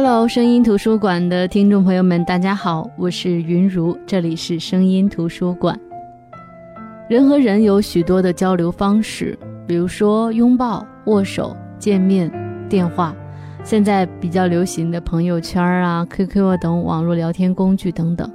[0.00, 5.76] Hello，声音图书馆的听众朋友们，大家好，我是云如，这里是声音图书馆。
[7.08, 12.30] 人和人有许多的交流方式，比如说拥抱、握手、见面、
[12.68, 13.12] 电话，
[13.64, 18.30] 现在比较流行的朋友圈啊、QQ 啊等网络聊天工具等等。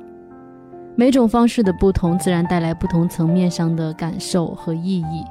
[0.98, 5.23] 每种方式的不同，自然带来不同层面上的感受和意义。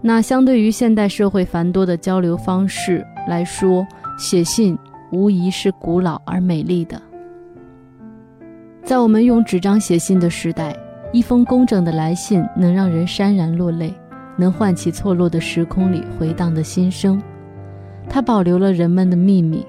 [0.00, 3.84] 那相对于现代社会繁多的交流方式来说，
[4.16, 4.78] 写信
[5.10, 7.00] 无疑是古老而美丽的。
[8.82, 10.76] 在我们用纸张写信的时代，
[11.12, 13.92] 一封工整的来信能让人潸然落泪，
[14.36, 17.20] 能唤起错落的时空里回荡的心声。
[18.08, 19.64] 它保留了人们的秘密，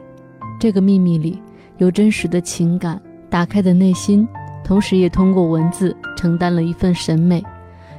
[0.59, 1.41] 这个秘密里
[1.77, 2.99] 有真实的情感，
[3.29, 4.27] 打开的内心，
[4.63, 7.43] 同时也通过文字承担了一份审美，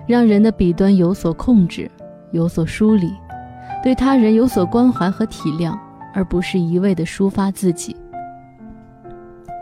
[0.06, 1.90] 让人的笔端有所控制。
[2.32, 3.12] 有所梳理，
[3.82, 5.78] 对他人有所关怀和体谅，
[6.12, 7.96] 而不是一味的抒发自己。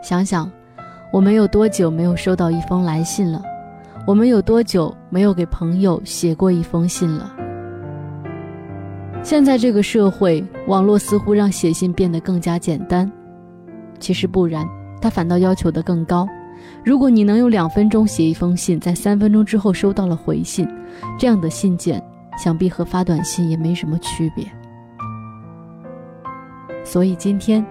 [0.03, 0.49] 想想，
[1.11, 3.41] 我们有多久没有收到一封来信了？
[4.07, 7.31] 我们有多久没有给朋友写过一封信了？
[9.23, 13.09] 现在这个社会，网络似乎让写信变得更加简单，
[13.99, 14.67] 其实不然，
[14.99, 16.27] 它反倒要求的更高。
[16.83, 20.67] 如果你能用两分钟写一封信，在三分钟之后收到了回信，
[21.19, 22.01] 这样的信件。
[22.37, 24.43] 想必和发短信也没什么区别，
[26.91, 27.65] 所以今天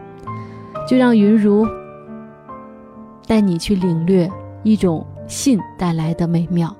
[0.88, 1.66] 就让云如
[3.26, 4.26] 带你去领略
[4.62, 6.74] 一种信带来的美妙。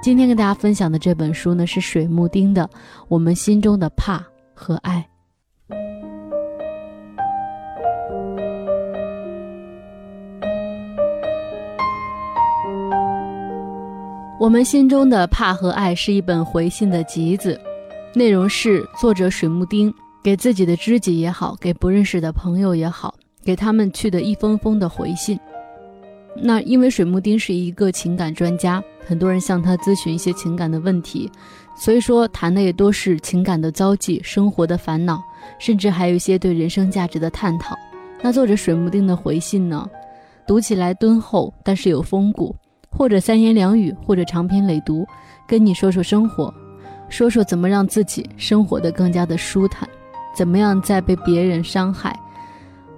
[0.00, 2.62] 今天跟大家分享的这本书呢，是水木丁的
[3.08, 5.04] 《我们心中的怕和爱》。
[14.38, 17.60] 我们心中的怕和爱是一本回信的集子，
[18.14, 19.92] 内容是作者水木丁
[20.24, 23.14] 给自己的知己也好，给不认识的朋友也好，
[23.44, 25.38] 给他们去的一封封的回信。
[26.34, 31.30] 那因为水木丁是一个情感专家，很多人向他咨询一些情感的问题，
[31.76, 35.22] 所以说谈的也多是情感的遭际、生活的烦恼，
[35.58, 37.76] 甚至还有一些对人生价值的探讨。
[38.22, 39.86] 那作者水木丁的回信呢，
[40.46, 42.56] 读起来敦厚，但是有风骨。
[42.96, 45.04] 或者三言两语，或者长篇累牍，
[45.48, 46.54] 跟你说说生活，
[47.08, 49.88] 说说怎么让自己生活的更加的舒坦，
[50.34, 52.18] 怎么样在被别人伤害、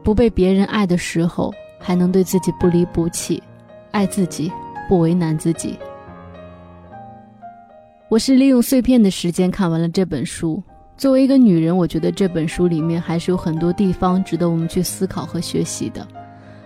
[0.03, 3.43] 不被别人爱的时候，还能对自己不离不弃，
[3.91, 4.51] 爱自己，
[4.89, 5.79] 不为难自己。
[8.09, 10.63] 我是利用碎片的时间看完了这本书。
[10.97, 16.07] 作为一个女人，我觉得这本书里面还是有很多地方值得我们去思考和学习的。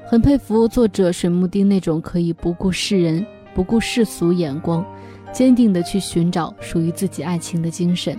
[0.07, 4.85] 很佩服作者水木丁那种可以不顾世人、不顾世俗眼光，
[5.33, 8.17] 坚定地去寻找属于自己爱情的精神。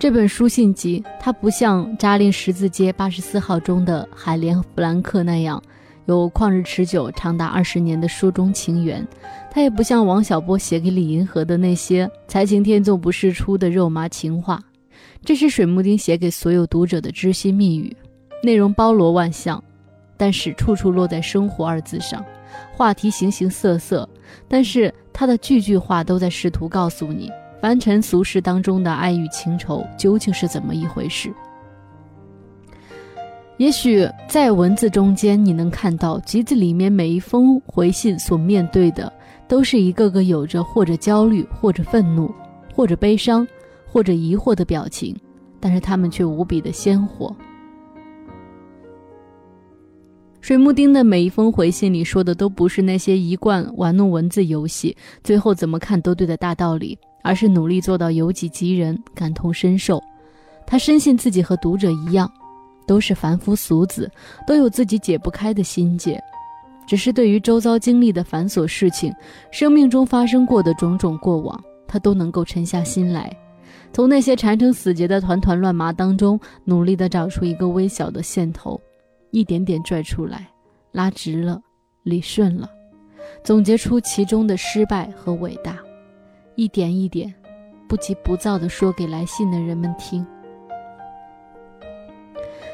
[0.00, 5.62] 这本书信集，它不像《扎令十字街八十四号》中的海莲·弗兰克那样
[6.06, 9.06] 有旷日持久、长达二十年的书中情缘，
[9.50, 14.58] 它也不像王小波写给李银河的那些才情天纵不世出的肉麻情话。
[15.22, 17.94] 这是水木丁写给所有读者的知心密语。
[18.42, 19.62] 内容包罗万象，
[20.16, 22.24] 但是处处落在“生活”二字上，
[22.72, 24.08] 话题形形色色，
[24.48, 27.30] 但是他的句句话都在试图告诉你，
[27.60, 31.32] 凡尘俗世当中的爱与情仇究竟是怎么一回事。
[33.58, 39.12] 也许在文字中间，你能看到集子里面每一封回信所面对的，
[39.46, 42.34] 都是一个个有着或者焦虑，或者愤怒，
[42.74, 43.46] 或者悲伤，
[43.86, 45.14] 或者疑惑的表情，
[45.60, 47.36] 但是他们却无比的鲜活。
[50.40, 60.02] 水木丁的每一封回信里说的都不是那些一贯玩弄文字游戏，最后怎么看都对的大道理，而是努力做到由己及人，感同身受。
[60.66, 62.30] 他深信自己和读者一样，
[62.86, 64.10] 都是凡夫俗子，
[64.46, 66.22] 都有自己解不开的心结，
[66.86, 69.12] 只是对于周遭经历的繁琐事情，
[69.50, 73.36] 生命中发生过的种种过往，他都能够沉下心来，
[73.92, 78.80] 从那些缠成死结的团团乱麻当中，努力地找出一个微小的线头。
[79.32, 80.48] 一点点拽出来，
[80.90, 81.60] 拉直了，
[82.02, 82.68] 理顺了，
[83.44, 85.78] 总结出其中的失败和伟大，
[86.54, 87.32] 一点一点，
[87.88, 90.26] 不急不躁地说给来信的人们听。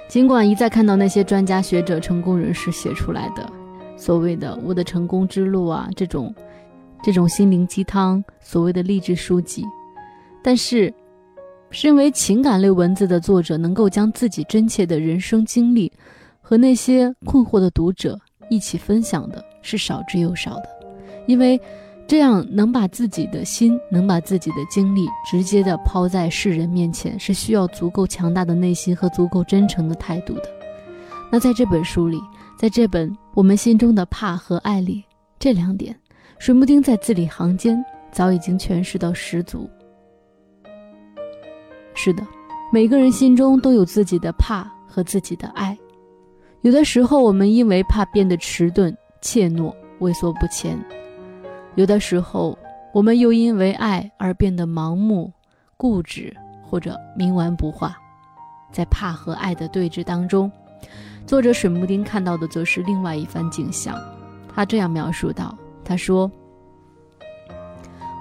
[0.08, 3.50] 尽管一再看到那些专家学者、成功人士写出来的
[3.96, 6.34] 所谓的“我的成功之路”啊，这种
[7.02, 9.64] 这种心灵鸡汤，所谓的励志书籍，
[10.42, 10.92] 但是，
[11.70, 15.92] 身为情感类文字的作者，能够将自己真切的人生经历。
[16.40, 18.16] 和那些困惑的读者
[18.48, 20.68] 一起分享的是少之又少的，
[21.26, 21.60] 因为
[22.06, 30.44] 这样能把自己的心，能把自己的精力直接的抛在世人面前，是需要足够强大的内心和足够真诚的态度的。
[31.32, 32.20] 那在这本书里，
[32.56, 35.04] 在这本我们心中的怕和爱里，
[35.38, 35.98] 这两点，
[36.38, 39.68] 水木丁在字里行间早已经诠释到十足。
[41.92, 42.24] 是的，
[42.72, 45.76] 每个人心中都有自己的怕和自己的爱。
[46.62, 50.78] 有的时候，我们因为怕变得迟钝、怯懦、畏缩不前；
[51.76, 52.58] 有的时候，
[52.92, 55.32] 我们又因为爱而变得盲目、
[55.76, 57.96] 固执或者冥顽不化。
[58.72, 60.50] 在怕和爱的对峙当中，
[61.26, 63.96] 作者水木丁看到的则是另外一番景象。
[64.54, 66.30] 他这样描述道：“他说，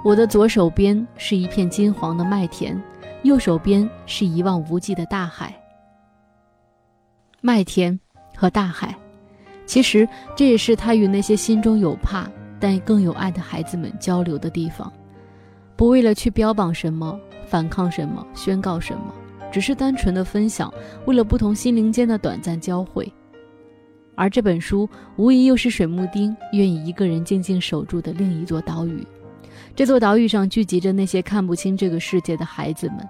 [0.04, 2.80] 我的左手边是一片金黄的麦田。”
[3.24, 5.52] 右手边是一望无际的大海，
[7.42, 8.00] 麦田
[8.38, 8.96] 和大海，
[9.66, 12.30] 其实这也是他与那些心中有怕
[12.66, 14.92] 但更有爱的孩子们交流的地方。
[15.76, 17.16] 不为了去标榜什么、
[17.46, 19.14] 反抗什么、宣告什么，
[19.52, 20.74] 只是单纯的分享，
[21.06, 23.08] 为了不同心灵间的短暂交汇。
[24.16, 29.06] 而这本书无疑又是水木丁愿意一个人静静守住的另一座岛屿。
[29.76, 33.08] 这座岛屿上聚集着那些看不清这个世界的孩子们，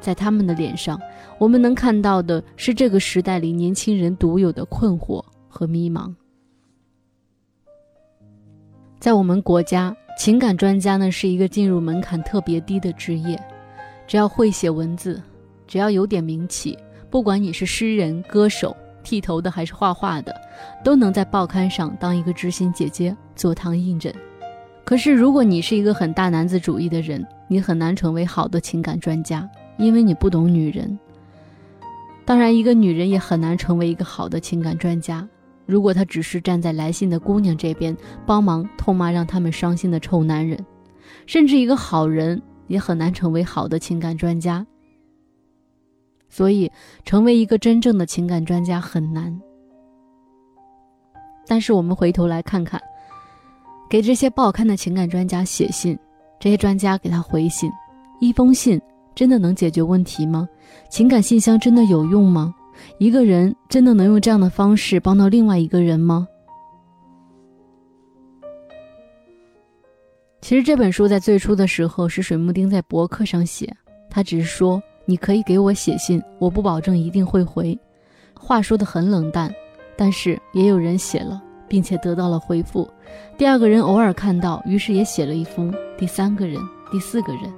[0.00, 0.98] 在他们的脸上，
[1.38, 6.14] 我们能看到的是这个时代里年轻人独有的困惑和迷茫。
[8.98, 13.40] 在我们国家，情感专家呢是一个进入门槛特别低的职业，
[14.06, 15.22] 只要会写文字，
[15.66, 16.76] 只要有点名气，
[17.10, 20.34] 不管你是诗人、歌手、剃头的还是画画的，
[20.82, 24.12] 都能在报刊上当一个知心姐姐，坐堂应诊。
[24.84, 30.98] 可是，如果你是一个很大男子主义的人，你很难成为好的情感专家，因为你不懂女人。
[32.24, 35.28] 当然，一个女人也很难成为一个好的情感专家，
[35.66, 40.64] 如果他只是站在来信的姑娘这边，帮忙痛骂让他们伤心的臭男人。
[41.26, 44.64] 甚至一个好人也很难成为好的情感专家。
[46.28, 46.70] 所以，
[47.04, 49.40] 成为一个真正的情感专家很难。
[51.46, 52.80] 但是，我们回头来看看。
[53.88, 55.96] 给这些报刊的情感专家写信，
[56.40, 57.70] 这些专家给他回信，
[58.20, 58.80] 一封信
[59.14, 60.48] 真的能解决问题吗？
[60.90, 62.52] 情感信箱真的有用吗？
[62.98, 66.26] 一个人真的能用这样的方式帮到另外一个人吗？
[70.40, 73.72] 其实这本书在最初的时候是水木丁在博客上写，
[74.10, 77.78] 他只是说你可以给我写信，我不保证一定会回，
[78.34, 79.52] 话说的很冷淡，
[79.96, 81.42] 但是也有人写了。
[81.68, 82.88] 并且得到了回复，
[83.36, 85.74] 第二个人偶尔看到，于是也写了一封。
[85.98, 86.62] 第三个人，
[86.92, 87.52] 第四个人，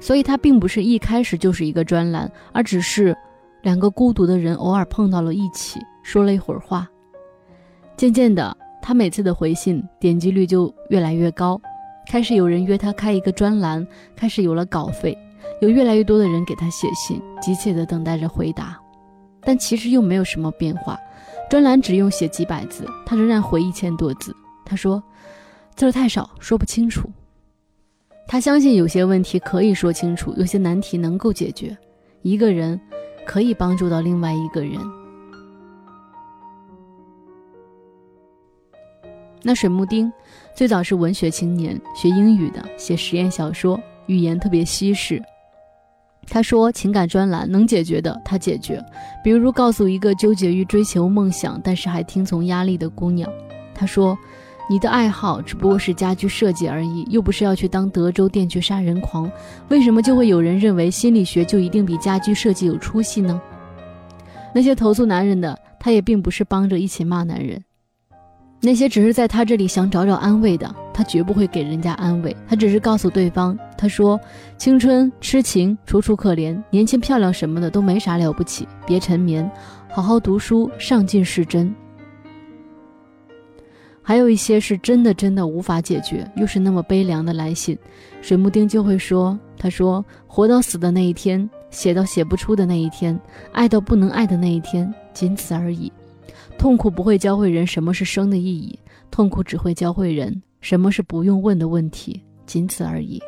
[0.00, 3.14] 所以他并不是一开始就是一个专栏，而只是
[3.64, 6.86] 两个孤独的人偶尔碰到了一起，说了一会儿话。
[7.96, 11.58] 渐渐的，他每次的回信点击率就越来越高，
[12.06, 13.84] 开始有人约他开一个专栏，
[14.14, 15.16] 开始有了稿费，
[15.62, 18.78] 有越来越多的人给他写信，急切地等待着回答，
[19.40, 21.00] 但其实又没有什么变化。
[21.48, 24.36] 专栏只用写几百字，他仍然回一千多字。
[24.66, 25.02] 他说
[25.74, 27.08] ：“字儿太少，说不清楚。”
[28.28, 31.74] 他相信有些问题可以说清楚，有些难题能够解决。
[32.22, 32.78] 一个人
[33.26, 34.78] 可以帮助到另外一个人。
[39.42, 40.10] 那水木丁
[40.54, 45.22] 最早是文学青年，学英语的，写实验小说，语言特别稀释。
[46.26, 48.82] 他说：“情感专栏能解决的，他解决。
[49.22, 53.30] 比如告诉一个纠结于追求梦想，但是还听从压力的姑娘，
[53.74, 54.16] 他说
[54.68, 59.30] ：‘你的爱好只不过是家居设计而已，又不是要去当德州电锯杀人狂。
[59.68, 63.40] 为什么就会有人认为心理学就一定比家居设计有出息呢？’
[64.54, 67.62] 那些投诉男人的，他也并不是帮着一起骂男人。”
[68.62, 72.34] 那些只是在他这里想找找安慰的，他绝不会给人家安慰。
[72.48, 74.18] 他只是告诉对方，他说
[74.56, 79.50] ：“青春、痴情，楚楚可怜，年轻漂亮什么的都没啥了不起，别沉眠，
[79.90, 81.74] 好好读书，上进是真。”
[84.06, 87.76] 还有一些是真的真的无法解决，又是那么悲凉的来信，
[88.20, 93.18] 水木丁就会说：“他说，活到死的那一天，写到写不出的那一天，
[93.50, 95.90] 爱到不能爱的那一天，仅此而已。”
[96.58, 98.78] 痛苦不会教会人什么是生的意义，
[99.10, 103.18] 痛苦只会教会人什么是不用问的问题，仅此而已。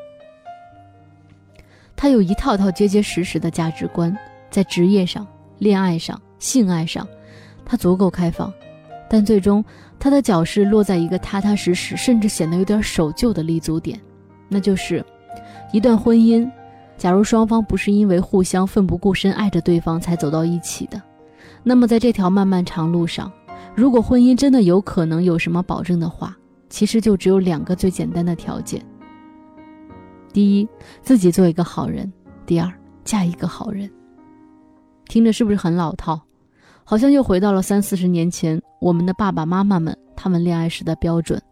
[1.96, 4.14] 他有一套套结结实实的价值观，
[4.50, 5.26] 在职业上、
[5.58, 7.08] 恋爱上、性爱上，
[7.64, 8.52] 他足够开放，
[9.08, 9.64] 但最终
[9.98, 14.00] 他的脚是落在一个踏踏实实，甚至显得有点守旧的立足点，
[14.48, 15.04] 那就是
[15.72, 16.50] 一段婚姻，
[16.96, 21.00] 假如双方不是因为互相奋不顾身爱着对方才走到一起的。
[21.62, 23.30] 那么，在这条漫漫长路上，
[23.74, 26.36] 如果婚姻真的有可能有什么保证的话，
[26.68, 28.84] 其实就只有两个最简单的条件：
[30.32, 30.68] 第一，
[31.02, 32.06] 自己做一个好人；
[32.44, 32.72] 第二，
[33.04, 33.90] 嫁一个好人。
[35.08, 36.20] 听着是不是很老套？
[36.88, 41.42] 好像又回到了三四十年前我们的爸爸妈妈们他们恋爱时的标准。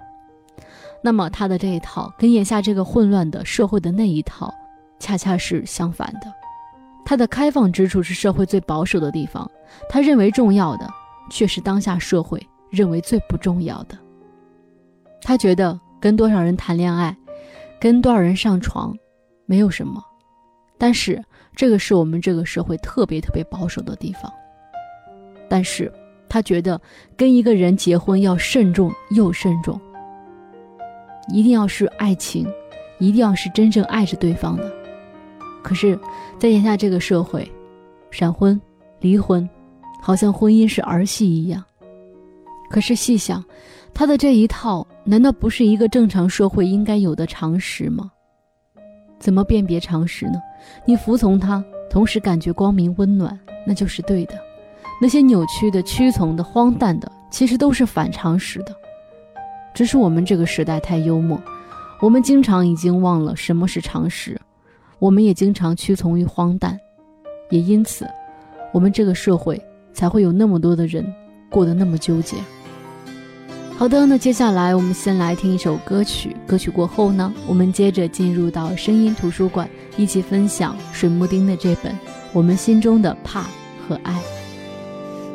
[1.03, 4.55] 那么他的这一套跟眼下这个混乱的社会的那一套，
[5.01, 6.33] 恰恰是相反的。
[7.05, 9.51] 他的开放之处是社会最保守的地方，
[9.89, 10.89] 他认为重要的，
[11.29, 13.99] 却是当下社会认为最不重要的。
[15.21, 17.15] 他觉得跟多少人谈恋爱，
[17.81, 18.97] 跟多少人上床，
[19.47, 20.01] 没有什么，
[20.79, 21.21] 但是
[21.57, 24.33] 这个是我们这个社会特别特别保守的地方。
[25.49, 25.93] 但是
[26.29, 26.81] 他觉得
[27.17, 29.81] 跟一个人结婚要慎重又慎重，
[31.33, 32.47] 一定要是爱情，
[32.99, 34.73] 一定要是真正爱着对方的。
[35.63, 35.99] 可是，
[36.39, 37.51] 在眼下这个社会，
[38.11, 38.61] 闪婚、
[39.01, 39.49] 离婚，
[40.01, 41.65] 好像婚姻是儿戏一样。
[42.69, 43.43] 可是细想，
[43.95, 48.11] 他的这一套难道不是一个正常社会应该有的常识吗？
[49.21, 50.43] 怎么辨别常识呢？
[50.85, 54.35] 你服从他，同时感觉光明温暖，那就是对的。
[55.01, 58.75] 那些扭曲的、屈从的、荒诞的，其实都是反常识的。
[59.75, 61.41] 只是我们这个时代太幽默，
[62.01, 64.41] 我们经常已经忘了什么是常识。
[65.01, 66.79] 我们也经常屈从于荒诞，
[67.51, 68.07] 也因此，
[68.73, 69.61] 我们这个社会
[69.93, 71.05] 才会有那么多的人
[71.51, 72.37] 过得那么纠结。
[73.77, 81.93] 好的，那接下来我们先来听一首歌曲，歌曲过后呢，我们接着进入到声音图书馆，一起分享水木丁的这本
[82.33, 83.43] 《我们心中的怕
[83.87, 84.13] 和爱》。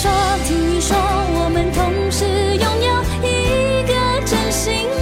[0.00, 0.10] 说，
[0.46, 3.92] 听你说，我们同时拥有一个
[4.24, 4.99] 真心。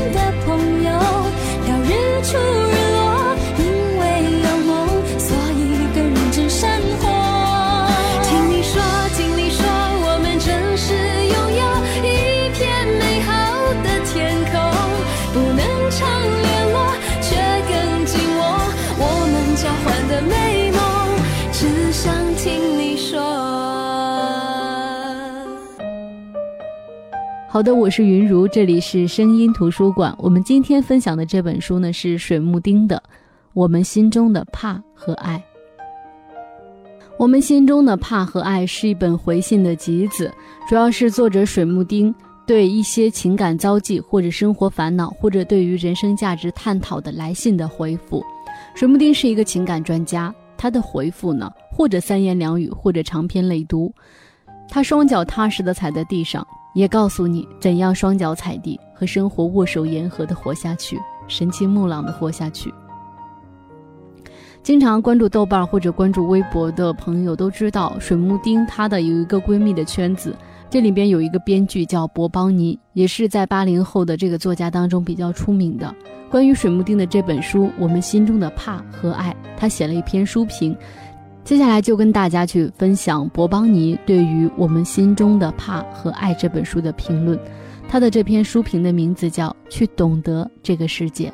[27.50, 30.14] 好的，我是云如，这里是声音图书馆。
[30.18, 33.02] 我们今天分享的这本书呢是水木丁的
[33.54, 35.38] 《我们心中的怕和爱》。
[37.16, 40.30] 我们心中的怕和爱是一本回信的集子，
[40.68, 42.14] 主要是作者水木丁
[42.46, 48.22] 对一些情感遭际或者生活烦恼，或者对于人生价值探讨的来信的回复。
[48.74, 53.90] 水木丁是一个情感专家，他的回复呢，或者三言两语，或者长篇累牍，
[54.68, 56.46] 他双脚踏实的踩在地上。
[56.78, 62.72] 也告诉你怎样双脚踩地和生活握手言和的活下去，神清木朗的活下去。
[64.62, 70.36] 经常关注豆瓣或者关注微博的朋友都知道，水木丁她的有一个闺蜜的圈子，
[70.70, 75.92] 这里边有一个编剧叫博邦尼，也是在八零后的这个作家当中比较出名的。
[76.30, 80.76] 关于水木丁的这本书《我们心中的怕和爱》，他写了一篇书评。
[81.48, 87.40] 接下来就跟大家去分享博邦尼对于我们心中的怕和爱这本书的评论。
[87.88, 91.30] 他的这篇书评的名字叫《去懂得这个世界》。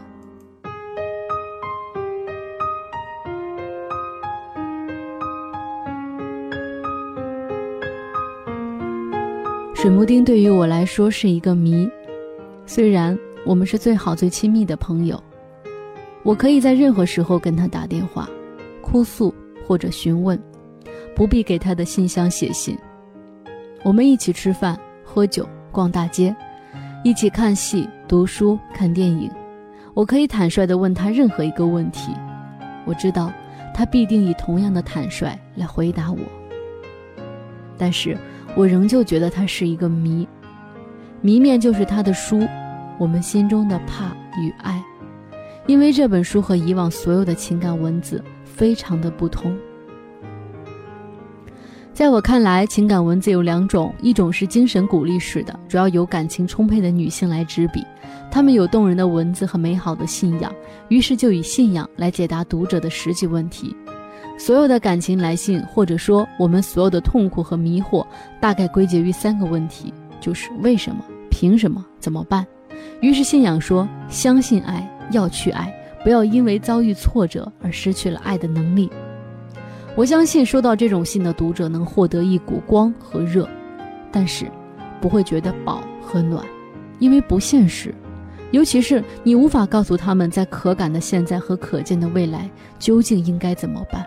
[9.74, 11.90] 水木丁对于我来说是一个谜，
[12.66, 15.20] 虽然我们是最好最亲密的朋友，
[16.22, 18.30] 我可以在任何时候跟他打电话，
[18.80, 19.34] 哭诉。
[19.66, 20.40] 或者询问，
[21.14, 22.76] 不必给他的信箱写信。
[23.82, 26.34] 我们一起吃饭、喝酒、逛大街，
[27.02, 29.30] 一起看戏、读书、看电影。
[29.94, 32.12] 我可以坦率地问他任何一个问题，
[32.84, 33.32] 我知道
[33.72, 36.18] 他必定以同样的坦率来回答我。
[37.76, 38.16] 但是
[38.56, 40.26] 我仍旧觉得他是一个谜，
[41.20, 42.38] 谜面就是他的书
[42.98, 44.06] 《我们心中的怕
[44.40, 44.82] 与爱》，
[45.66, 48.22] 因为这本书和以往所有的情感文字
[48.54, 49.56] 非常的不同。
[51.92, 57.84] 在我看来，情感文字有两种，一种是精神鼓励式的，主要由感情充沛的女性来执笔，
[58.30, 60.52] 她们有动人的文字和美好的信仰，
[60.88, 63.76] 于是就以信仰来解答读者的实际问题。
[64.36, 68.04] 所有的感情来信，或者说我们所有的痛苦和迷惑，
[68.40, 72.44] 大概归结于三个问题，就是为什么、凭什么、怎么办。
[73.00, 75.72] 于是信仰说：相信爱，要去爱，
[76.04, 78.88] 不要因为遭遇挫折而失去了爱的能力。
[79.96, 83.48] 我相信收到这种信的读者能获得一股光和热，
[84.12, 84.44] 但是
[85.00, 86.44] 不会觉得饱和暖，
[86.98, 87.94] 因为不现实。
[88.50, 94.04] 尤其是你无法告诉他们在可感的现在和可见的未来究竟应该怎么办。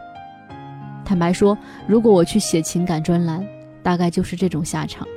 [1.04, 3.46] 坦白说，如果我去写情感专栏，
[3.82, 5.08] 大概就是这种下场。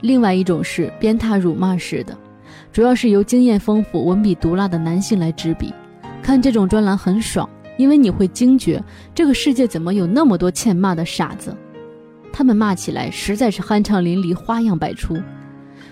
[0.00, 2.16] 另外一种是鞭挞辱骂式的，
[2.72, 5.72] 主要是由经验丰富、文笔毒辣的男性来执笔，
[6.22, 7.48] 看这种专栏很爽。
[7.76, 8.82] 因为你会惊觉，
[9.14, 11.56] 这个世界怎么有那么多欠骂的傻子？
[12.32, 15.16] 他们骂起来实在是酣畅淋漓，花样百出。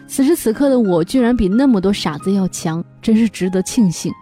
[0.08, 4.12] 此时此刻的我，居然比那么多傻子要强，真是值得庆幸。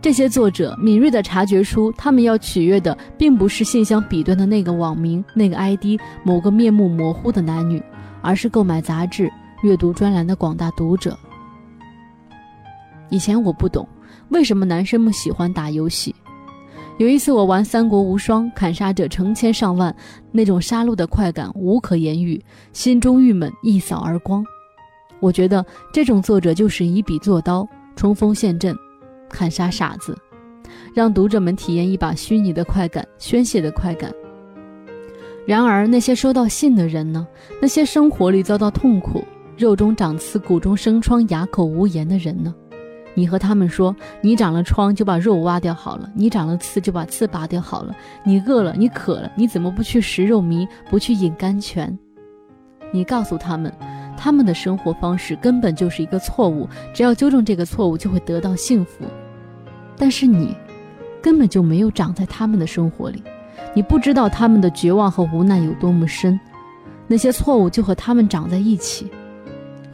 [0.00, 7.82] 这些作者敏锐地察觉出，他们要取悦的并不是信箱彼端的那个网名、那个 ID、某个面目模糊的男女，
[8.22, 9.28] 而是购买杂志、
[9.62, 11.18] 阅读专栏的广大读者。
[13.08, 13.86] 以前我不懂，
[14.30, 16.14] 为什么男生们喜欢打游戏。
[16.98, 19.94] 有一次我玩《三国无双》，砍杀者成千上万，
[20.32, 24.44] 那种杀戮的快感无可言喻，心中郁闷一扫而光。
[25.20, 28.74] 我觉得这种作者就是以笔作刀，冲锋陷阵，
[29.28, 30.16] 砍杀傻子，
[30.94, 34.10] 让读者们体验一把虚拟的快感、宣泄的快感。
[35.46, 37.26] 然而那些收到信的人呢？
[37.60, 39.22] 那些生活里遭到痛苦、
[39.56, 42.54] 肉中长刺、骨中生疮、哑口无言的人呢？
[43.16, 47.96] 你和他们说，你长了疮就把肉挖掉好了，你长了刺就把刺拔掉好了。
[48.22, 51.98] 你饿了，你渴了，你怎么不去食肉糜，不去饮甘泉？
[52.92, 53.72] 你告诉他们，
[54.18, 59.04] 他们的生活方式根本就是一个错误，只要纠正这个错误，就会得到幸福。
[59.96, 60.54] 但是你，
[61.22, 63.22] 根本就没有长在他们的生活里，
[63.74, 66.38] 你不知道他们的绝望和无奈有多么深。
[67.08, 69.10] 那些错误就和他们长在一起，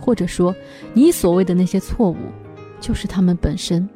[0.00, 0.52] 或者说，
[0.92, 2.16] 你所谓的那些错误。
[2.83, 3.88] 就是他们本身，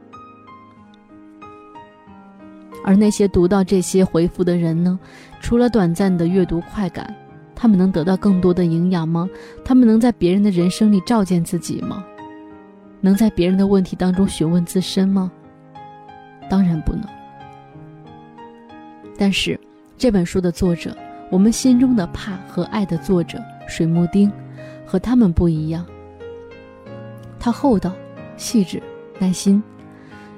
[2.85, 4.97] 而那些读到这些回复的人呢？
[5.41, 7.13] 除了短暂的阅读快感，
[7.53, 9.29] 他们能得到更多的营养吗？
[9.65, 12.05] 他们能在别人的人生里照见自己吗？
[13.01, 15.33] 能在别人的问题当中询问自身吗？
[16.49, 17.03] 当然不能。
[19.19, 19.59] 但是
[19.99, 20.97] 这本书的作者，
[21.29, 24.31] 我们心中的怕和爱的作者水木丁，
[24.87, 25.85] 和他们不一样。
[27.41, 27.91] 他厚道。
[28.37, 28.83] 细致、
[29.19, 29.63] 耐心，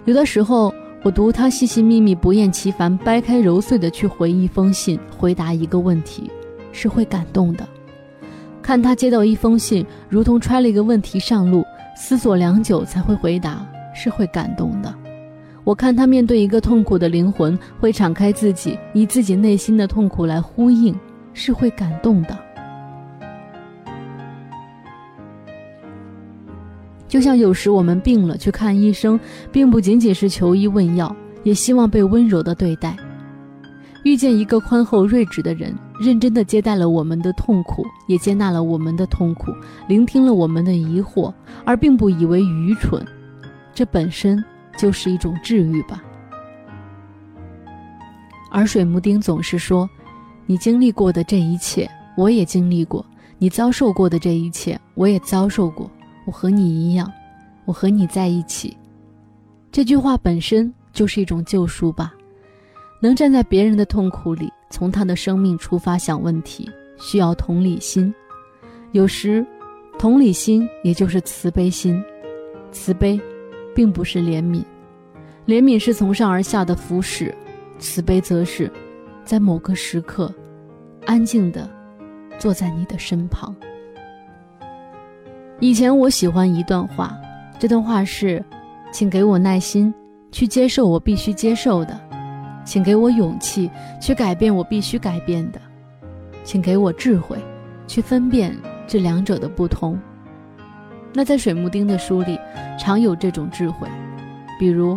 [0.05, 6.31] 有的时候我读他细细密密、不厌其烦、掰开揉碎的去回一封信、回答一个问题，
[6.73, 7.67] 是会感动的。
[8.63, 11.65] 看他接到一封信，如同揣了一个问题上路，
[11.97, 14.95] 思索良久才会回答，是会感动的。
[15.65, 20.99] 我看他面对一个痛苦的灵魂，会敞开自己，以自己内心的痛苦来呼应，
[21.33, 22.37] 是会感动的。
[27.09, 29.18] 就像有时我们病了去看医生，
[29.51, 32.94] 并不仅仅是求医问药，也希望被温柔的对待。
[34.05, 39.51] 遇见一个宽厚睿智的人，认真的接待了我们的痛苦，也接纳了我们的痛苦，
[39.88, 41.33] 聆听了我们的疑惑，
[41.64, 43.05] 而并不以为愚蠢，
[43.75, 44.42] 这本身
[44.77, 46.03] 就是一种治愈吧。
[48.51, 49.88] 而水木丁总是说
[50.47, 53.05] ：“你经历过的这一切，我也经历过；
[53.38, 55.90] 你遭受过的这一切，我也遭受过。”
[56.29, 57.11] 我和你一样，
[57.64, 58.77] 我和你在一起，
[59.73, 62.12] 这句话本身就是一种救赎吧。
[63.01, 68.14] 能站在别人的痛苦里，从他的生命出发想问题，需要同理心。
[68.93, 69.43] 有时，
[69.99, 72.05] 同理心也就是慈悲心。
[72.73, 73.19] 慈悲，
[73.75, 74.62] 并不是怜悯，
[75.47, 77.35] 怜悯是从上而下的俯视，
[77.79, 78.71] 慈悲则是，
[79.25, 80.31] 在某个时刻，
[81.07, 81.71] 安静的
[82.38, 83.57] 坐在你的身旁。
[85.61, 87.18] 以前我喜欢一段话，
[87.59, 88.44] 这段话是：
[88.92, 89.92] 请给我耐心，
[90.31, 91.94] 去接受我必须接受的；
[92.64, 93.68] 请给我勇气，
[94.01, 95.59] 去改变我必须改变的；
[96.44, 97.37] 请给我智慧，
[97.88, 99.99] 去分辨这两者的不同。
[101.12, 102.38] 那在水木丁的书里，
[102.79, 103.88] 常有这种智慧，
[104.61, 104.97] 比如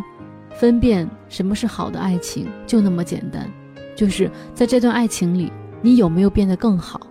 [0.51, 3.49] 分辨什么是好的爱情，就那么简单，
[3.95, 7.01] 就是在这段爱情里，你有没有变得更好。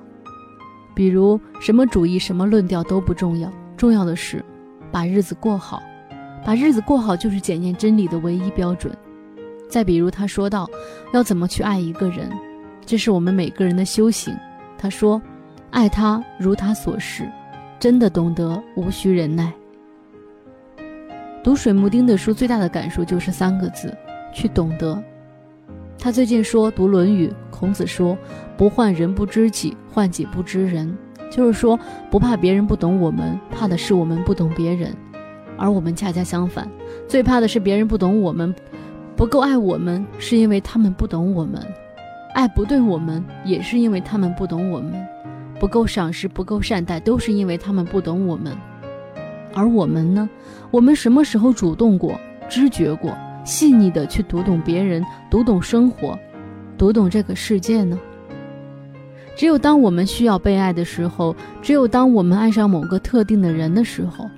[1.00, 4.44] 比如什么主义、什么论调都不重要，重要的是
[4.92, 5.82] 把日子过好，
[6.44, 8.94] 把日子过好就是检验真理的唯一标准。
[9.66, 10.68] 再比如，他说到
[11.14, 12.28] 要怎么去爱一个人，
[12.84, 14.36] 这是我们每个人的修行。
[14.76, 15.18] 他说，
[15.70, 17.26] 爱他如他所示，
[17.78, 19.50] 真的懂得无需忍耐。
[21.42, 23.96] 读水木丁的书最大的感受就是三个字：
[24.34, 25.02] 去懂得。
[26.00, 28.16] 他最近说读《论语》，孔子说
[28.56, 30.96] ：“不患人不知己，患己不知人。”
[31.30, 31.78] 就是说，
[32.10, 34.96] 不怕别人不懂我们，怕的是我们不懂别人。
[35.58, 36.66] 而我们恰恰相反，
[37.06, 38.54] 最怕的是别人不懂我们。
[39.14, 41.60] 不够爱我们，是因为他们不懂我们；
[42.34, 44.92] 爱不对我们，也是因为他们不懂我们；
[45.58, 48.56] 不够赏识，不够善待，都是因为他们不懂我们。
[49.52, 50.30] 而我们呢？
[50.70, 56.18] 我们什么时候主动过、知觉过、细腻的去读懂别人、读懂生活、
[56.78, 57.98] 读懂这个世界呢？
[59.36, 64.28] 只有当我们需要被爱的时候，只有当我们爱上某个特定的人的时候，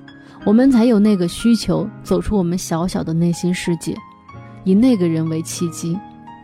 [0.45, 3.97] 我们才有那个需求走出我们小小的内心世界。
[4.65, 5.99] 以那个人为契机，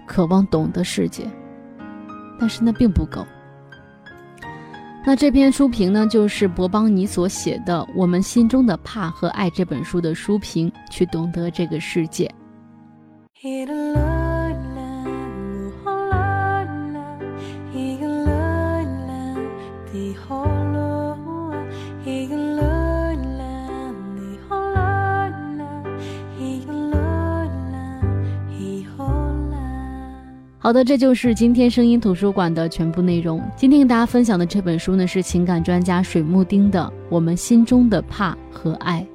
[0.06, 1.24] 渴望懂得世界，
[2.40, 3.24] 但是那并不够。
[5.06, 12.28] 那这篇书评呢，就是博邦尼所写的《我们心中的怕和爱》这本书的书评，去懂得这个世界。
[13.40, 13.46] 好
[30.72, 33.40] 的，这就是今天声音图书馆的全部内容。
[33.56, 39.06] 今天跟大家分享的这本书呢，是情感专家水木丁的《我们心中的怕和爱》。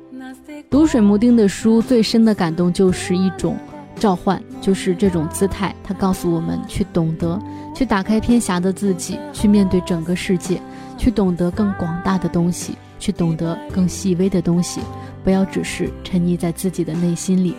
[0.70, 3.58] 读水木丁的书，最深的感动就是一种
[3.96, 5.74] 召唤，就是这种姿态。
[5.84, 7.40] 他告诉我们去懂得，
[7.76, 10.62] 去打开偏狭的自己，去面对整个世界，
[10.98, 14.82] 去懂得更广大的东西，去懂得更细微的东西，
[15.24, 17.56] 不要只是沉溺在自己的内心里。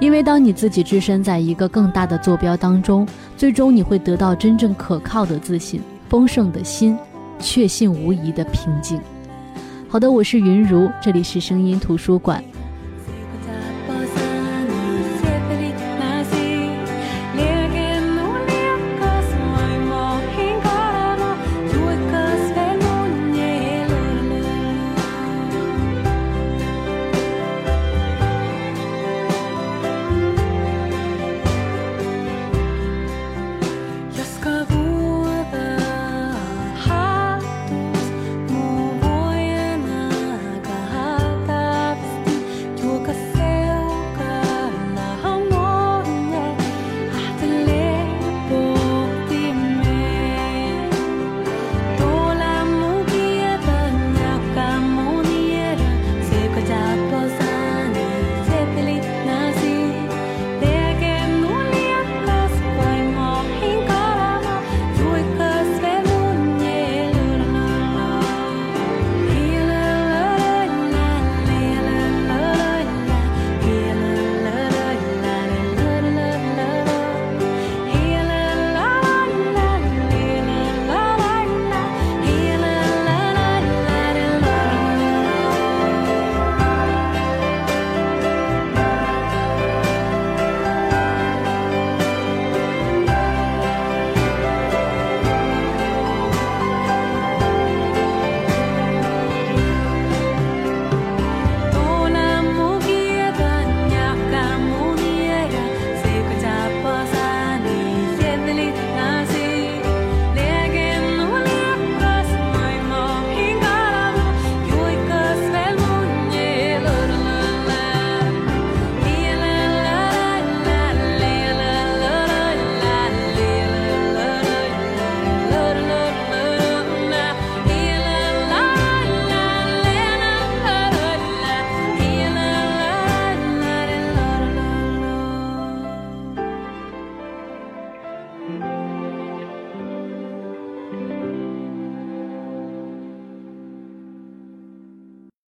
[0.00, 3.06] 因为当你自己置身在一个更大的坐标当中，
[3.36, 6.96] 最终你会得到真正可靠的自信、丰盛的心、
[7.38, 8.98] 确信无疑的平静。
[9.88, 12.42] 好的，我是云如，这里是声音图书馆，